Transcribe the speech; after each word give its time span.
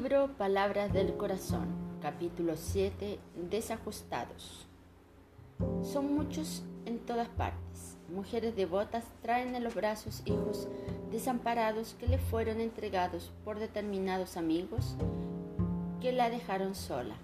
Libro 0.00 0.28
Palabras 0.38 0.92
del 0.92 1.16
Corazón, 1.16 1.66
capítulo 2.00 2.56
7, 2.56 3.18
Desajustados. 3.50 4.64
Son 5.82 6.14
muchos 6.14 6.62
en 6.86 7.00
todas 7.00 7.28
partes. 7.28 7.96
Mujeres 8.08 8.54
devotas 8.54 9.02
traen 9.22 9.56
en 9.56 9.64
los 9.64 9.74
brazos 9.74 10.22
hijos 10.24 10.68
desamparados 11.10 11.96
que 11.98 12.06
le 12.06 12.18
fueron 12.18 12.60
entregados 12.60 13.32
por 13.44 13.58
determinados 13.58 14.36
amigos 14.36 14.94
que 16.00 16.12
la 16.12 16.30
dejaron 16.30 16.76
sola, 16.76 17.16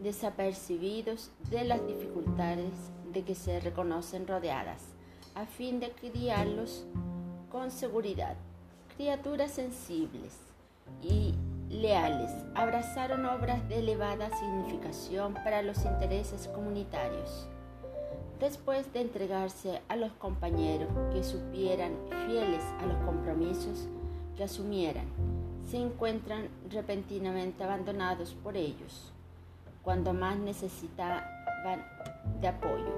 desapercibidos 0.00 1.30
de 1.48 1.62
las 1.62 1.86
dificultades 1.86 2.72
de 3.12 3.22
que 3.22 3.36
se 3.36 3.60
reconocen 3.60 4.26
rodeadas, 4.26 4.82
a 5.36 5.46
fin 5.46 5.78
de 5.78 5.92
criarlos 5.92 6.86
con 7.52 7.70
seguridad. 7.70 8.34
Criaturas 8.96 9.52
sensibles 9.52 10.53
y 11.02 11.34
leales, 11.68 12.30
abrazaron 12.54 13.26
obras 13.26 13.68
de 13.68 13.80
elevada 13.80 14.30
significación 14.38 15.34
para 15.34 15.62
los 15.62 15.84
intereses 15.84 16.48
comunitarios. 16.48 17.48
Después 18.40 18.92
de 18.92 19.00
entregarse 19.00 19.80
a 19.88 19.96
los 19.96 20.12
compañeros 20.12 20.88
que 21.12 21.22
supieran 21.22 21.92
fieles 22.26 22.62
a 22.80 22.86
los 22.86 22.96
compromisos 23.04 23.88
que 24.36 24.44
asumieran, 24.44 25.06
se 25.70 25.78
encuentran 25.78 26.48
repentinamente 26.70 27.64
abandonados 27.64 28.34
por 28.34 28.56
ellos, 28.56 29.12
cuando 29.82 30.12
más 30.12 30.36
necesitaban 30.36 31.24
de 32.40 32.48
apoyo. 32.48 32.92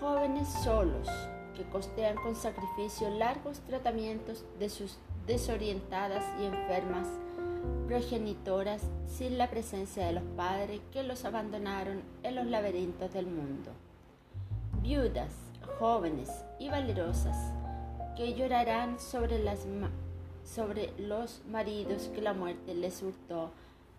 Jóvenes 0.00 0.48
solos 0.64 1.08
que 1.56 1.62
costean 1.64 2.16
con 2.16 2.34
sacrificio 2.34 3.10
largos 3.10 3.60
tratamientos 3.60 4.44
de 4.58 4.68
sus 4.68 4.98
desorientadas 5.26 6.24
y 6.40 6.46
enfermas 6.46 7.06
progenitoras 7.86 8.82
sin 9.06 9.38
la 9.38 9.50
presencia 9.50 10.06
de 10.06 10.12
los 10.12 10.24
padres 10.36 10.80
que 10.92 11.02
los 11.02 11.24
abandonaron 11.24 12.02
en 12.22 12.34
los 12.34 12.46
laberintos 12.46 13.12
del 13.12 13.26
mundo. 13.26 13.70
Viudas, 14.82 15.30
jóvenes 15.78 16.30
y 16.58 16.68
valerosas 16.68 17.36
que 18.16 18.34
llorarán 18.34 18.98
sobre, 18.98 19.38
los 20.98 21.42
maridos 21.50 22.10
que 22.14 22.20
la 22.20 22.32
muerte 22.34 22.74
les 22.74 23.02
hurtó 23.02 23.50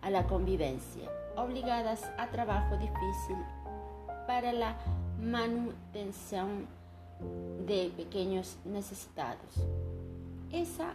a 0.02 0.10
la 0.10 0.26
convivencia, 0.26 1.08
obligadas 1.36 2.02
a 2.18 2.30
trabajo 2.30 2.76
difícil 2.76 3.36
para 4.26 4.52
la 4.52 4.76
manutención 5.20 6.66
de 7.66 7.90
pequeños 7.96 8.56
necesitados. 8.64 9.54
Esa 10.52 10.94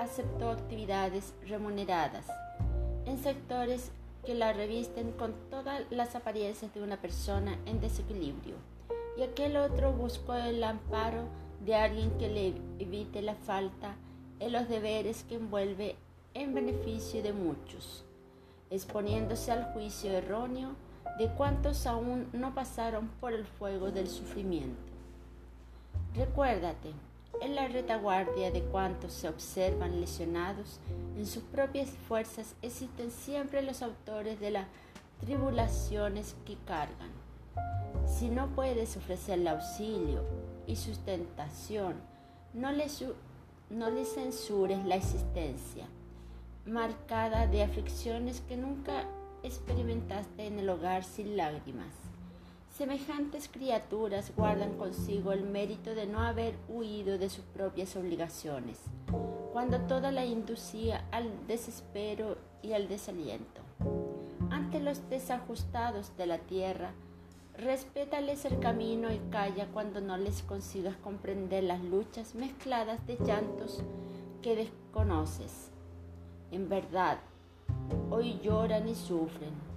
aceptó 0.00 0.50
actividades 0.50 1.34
remuneradas 1.46 2.26
en 3.06 3.18
sectores 3.18 3.90
que 4.24 4.34
la 4.34 4.52
revisten 4.52 5.12
con 5.12 5.34
todas 5.50 5.82
las 5.90 6.14
apariencias 6.14 6.72
de 6.74 6.82
una 6.82 7.00
persona 7.00 7.58
en 7.66 7.80
desequilibrio, 7.80 8.54
y 9.16 9.22
aquel 9.22 9.56
otro 9.56 9.92
buscó 9.92 10.34
el 10.34 10.62
amparo 10.64 11.24
de 11.64 11.74
alguien 11.74 12.10
que 12.18 12.28
le 12.28 12.54
evite 12.78 13.22
la 13.22 13.34
falta 13.34 13.96
en 14.38 14.52
los 14.52 14.68
deberes 14.68 15.24
que 15.24 15.36
envuelve 15.36 15.96
en 16.34 16.54
beneficio 16.54 17.22
de 17.22 17.32
muchos, 17.32 18.04
exponiéndose 18.70 19.52
al 19.52 19.72
juicio 19.72 20.12
erróneo 20.12 20.76
de 21.18 21.28
cuantos 21.28 21.86
aún 21.86 22.28
no 22.32 22.54
pasaron 22.54 23.08
por 23.20 23.32
el 23.32 23.44
fuego 23.44 23.90
del 23.90 24.08
sufrimiento. 24.08 24.92
Recuérdate, 26.14 26.92
en 27.40 27.54
la 27.54 27.68
retaguardia 27.68 28.50
de 28.50 28.62
cuantos 28.62 29.12
se 29.12 29.28
observan 29.28 30.00
lesionados 30.00 30.78
en 31.16 31.26
sus 31.26 31.42
propias 31.42 31.90
fuerzas 32.08 32.54
existen 32.62 33.10
siempre 33.10 33.62
los 33.62 33.82
autores 33.82 34.40
de 34.40 34.50
las 34.50 34.66
tribulaciones 35.20 36.34
que 36.46 36.56
cargan. 36.66 37.10
Si 38.06 38.28
no 38.28 38.48
puedes 38.48 38.96
ofrecerle 38.96 39.50
auxilio 39.50 40.24
y 40.66 40.76
sustentación, 40.76 41.96
no 42.54 42.72
le, 42.72 42.86
no 43.70 43.90
le 43.90 44.04
censures 44.04 44.84
la 44.84 44.96
existencia, 44.96 45.86
marcada 46.64 47.46
de 47.46 47.62
aflicciones 47.62 48.40
que 48.48 48.56
nunca 48.56 49.04
experimentaste 49.42 50.46
en 50.46 50.58
el 50.58 50.68
hogar 50.68 51.04
sin 51.04 51.36
lágrimas. 51.36 52.09
Semejantes 52.80 53.50
criaturas 53.52 54.32
guardan 54.34 54.78
consigo 54.78 55.32
el 55.32 55.44
mérito 55.44 55.94
de 55.94 56.06
no 56.06 56.20
haber 56.20 56.54
huido 56.66 57.18
de 57.18 57.28
sus 57.28 57.44
propias 57.44 57.94
obligaciones, 57.94 58.78
cuando 59.52 59.80
toda 59.82 60.10
la 60.10 60.24
inducía 60.24 61.04
al 61.10 61.46
desespero 61.46 62.38
y 62.62 62.72
al 62.72 62.88
desaliento. 62.88 63.60
Ante 64.48 64.80
los 64.80 65.10
desajustados 65.10 66.16
de 66.16 66.24
la 66.24 66.38
tierra, 66.38 66.92
respétales 67.54 68.46
el 68.46 68.58
camino 68.60 69.12
y 69.12 69.18
calla 69.30 69.66
cuando 69.74 70.00
no 70.00 70.16
les 70.16 70.40
consigas 70.40 70.96
comprender 70.96 71.64
las 71.64 71.84
luchas 71.84 72.34
mezcladas 72.34 73.06
de 73.06 73.18
llantos 73.18 73.82
que 74.40 74.56
desconoces. 74.56 75.70
En 76.50 76.70
verdad, 76.70 77.18
hoy 78.08 78.40
lloran 78.42 78.88
y 78.88 78.94
sufren 78.94 79.69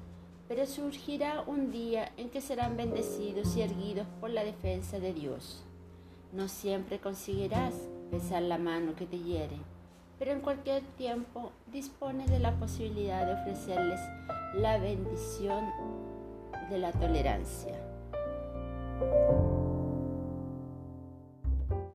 pero 0.48 0.66
surgirá 0.66 1.44
un 1.48 1.72
día 1.72 2.12
en 2.18 2.30
que 2.30 2.42
serán 2.42 2.78
bendecidos 2.78 3.56
y 3.56 3.62
erguidos 3.62 4.08
por 4.20 4.30
la 4.30 4.44
defensa 4.44 5.00
de 5.00 5.14
Dios. 5.14 5.64
No 6.32 6.48
siempre 6.48 7.00
conseguirás 7.00 7.74
besar 8.12 8.42
la 8.44 8.58
mano 8.58 8.96
que 8.96 9.06
te 9.06 9.20
hiere, 9.20 9.58
pero 10.20 10.32
en 10.32 10.42
cualquier 10.42 10.84
tiempo 10.98 11.52
dispone 11.72 12.26
de 12.28 12.40
la 12.40 12.58
posibilidad 12.58 13.26
de 13.26 13.34
ofrecerles 13.34 14.00
la 14.56 14.78
bendición 14.78 15.66
de 16.70 16.78
la 16.78 16.92
tolerancia. 16.92 17.80